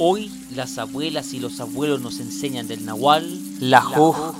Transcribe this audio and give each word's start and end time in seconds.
Hoy 0.00 0.30
las 0.54 0.78
abuelas 0.78 1.32
y 1.32 1.40
los 1.40 1.58
abuelos 1.58 2.00
nos 2.00 2.20
enseñan 2.20 2.68
del 2.68 2.84
nahual 2.84 3.26
la 3.58 3.84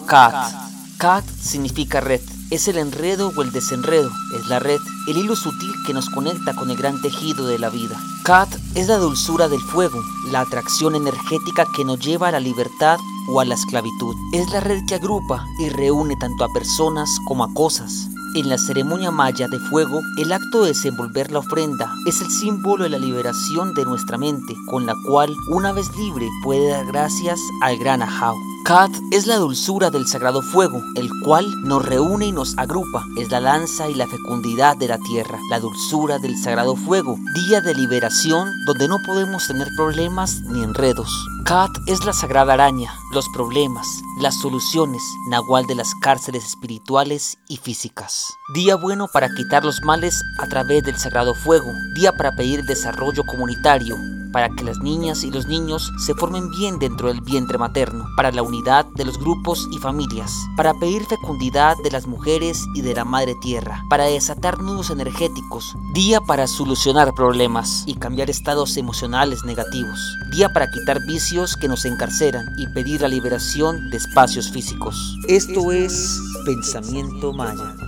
Kat. 0.07 0.53
Kat 0.99 1.25
significa 1.43 2.01
red. 2.01 2.21
Es 2.51 2.69
el 2.69 2.79
enredo 2.79 3.33
o 3.37 3.43
el 3.43 3.51
desenredo, 3.51 4.09
es 4.39 4.47
la 4.47 4.61
red, 4.61 4.79
el 5.09 5.17
hilo 5.17 5.35
sutil 5.35 5.73
que 5.85 5.93
nos 5.93 6.09
conecta 6.11 6.55
con 6.55 6.71
el 6.71 6.77
gran 6.77 7.03
tejido 7.03 7.45
de 7.47 7.59
la 7.59 7.71
vida. 7.71 8.01
Kat 8.23 8.49
es 8.77 8.87
la 8.87 8.99
dulzura 8.99 9.49
del 9.49 9.61
fuego, 9.61 10.01
la 10.31 10.43
atracción 10.43 10.95
energética 10.95 11.67
que 11.75 11.85
nos 11.85 11.99
lleva 11.99 12.29
a 12.29 12.33
la 12.33 12.41
libertad 12.41 12.99
o 13.29 13.41
a 13.41 13.45
la 13.45 13.55
esclavitud. 13.55 14.15
Es 14.33 14.49
la 14.51 14.61
red 14.61 14.87
que 14.87 14.95
agrupa 14.95 15.45
y 15.59 15.71
reúne 15.71 16.15
tanto 16.21 16.45
a 16.45 16.53
personas 16.53 17.11
como 17.27 17.43
a 17.43 17.53
cosas. 17.53 18.09
En 18.35 18.49
la 18.49 18.59
ceremonia 18.59 19.11
maya 19.11 19.49
de 19.49 19.59
fuego, 19.59 20.03
el 20.19 20.33
acto 20.33 20.63
de 20.63 20.69
desenvolver 20.69 21.33
la 21.33 21.39
ofrenda 21.39 21.95
es 22.07 22.21
el 22.21 22.31
símbolo 22.31 22.85
de 22.85 22.91
la 22.91 22.99
liberación 22.99 23.73
de 23.73 23.85
nuestra 23.85 24.19
mente, 24.19 24.55
con 24.67 24.85
la 24.85 24.95
cual, 25.07 25.35
una 25.49 25.73
vez 25.73 25.97
libre, 25.97 26.29
puede 26.43 26.69
dar 26.69 26.87
gracias 26.87 27.41
al 27.63 27.79
gran 27.79 28.03
Ajao. 28.03 28.37
Kat 28.65 28.91
es 29.13 29.27
la 29.27 29.37
dulzura 29.37 29.91
del 29.91 30.07
sagrado 30.07 30.43
fuego, 30.43 30.83
el 30.95 31.09
cual 31.25 31.47
nos 31.65 31.85
reúne 31.85 32.27
y 32.27 32.33
nos 32.33 32.57
agrupa. 32.59 33.03
Es 33.17 33.31
la 33.31 33.41
lanza 33.41 33.89
y 33.89 33.95
la 33.95 34.07
fecundidad 34.07 34.77
de 34.77 34.89
la 34.89 34.99
tierra, 34.99 35.39
la 35.51 35.59
dulzura 35.59 36.19
del 36.19 36.37
sagrado 36.37 36.77
fuego, 36.77 37.17
día 37.35 37.61
de 37.63 37.75
liberación 37.75 38.53
donde 38.67 38.89
no 38.89 38.99
podemos 39.07 39.47
tener 39.47 39.69
problemas 39.77 40.43
ni 40.43 40.63
enredos. 40.63 41.11
Kat 41.45 41.71
es 41.87 42.05
la 42.05 42.13
sagrada 42.13 42.53
araña, 42.53 42.93
los 43.13 43.27
problemas, 43.35 43.87
las 44.21 44.39
soluciones, 44.39 45.03
nahual 45.31 45.65
de 45.67 45.75
las 45.75 45.95
cárceles 46.03 46.45
espirituales 46.45 47.39
y 47.49 47.57
físicas. 47.57 48.27
Día 48.55 48.77
bueno 48.77 49.09
para 49.11 49.31
quitar 49.31 49.65
los 49.65 49.81
males 49.83 50.21
a 50.39 50.47
través 50.47 50.83
del 50.83 50.99
sagrado 50.99 51.35
fuego, 51.35 51.73
día 51.95 52.13
para 52.13 52.37
pedir 52.37 52.65
desarrollo 52.65 53.25
comunitario, 53.25 53.97
para 54.33 54.49
que 54.51 54.65
las 54.65 54.79
niñas 54.79 55.25
y 55.25 55.31
los 55.31 55.47
niños 55.47 55.93
se 55.99 56.15
formen 56.15 56.51
bien 56.51 56.79
dentro 56.79 57.09
del 57.09 57.21
vientre 57.21 57.59
materno, 57.59 58.07
para 58.17 58.33
la 58.33 58.43
unidad 58.43 58.87
de 58.95 59.05
los 59.05 59.19
grupos 59.19 59.69
y 59.73 59.79
familias, 59.79 60.33
para 60.57 60.75
pedir 60.75 61.05
fecundidad 61.05 61.77
de 61.83 61.91
las 61.91 62.07
mujeres 62.07 62.65
y 62.75 62.83
de 62.83 62.95
la 62.95 63.05
madre 63.05 63.35
tierra, 63.41 63.83
para 63.89 64.05
desatar 64.05 64.61
nudos 64.61 64.91
energéticos, 64.91 65.75
día 65.95 66.21
para 66.21 66.47
solucionar 66.47 67.15
problemas 67.15 67.85
y 67.87 67.95
cambiar 67.95 68.31
estados 68.31 68.77
emocionales 68.77 69.45
negativos, 69.45 70.01
día 70.31 70.49
para 70.51 70.71
quitar 70.71 70.99
vicios 71.07 71.57
que 71.57 71.69
nos 71.69 71.85
encarceran 71.85 72.47
y 72.59 72.67
pedir 72.69 73.03
la 73.03 73.09
liberación 73.09 73.91
de 73.91 73.97
espacios 73.97 74.51
físicos. 74.51 75.17
Esto 75.29 75.73
es 75.73 76.21
Pensamiento 76.45 77.33
Maya. 77.33 77.88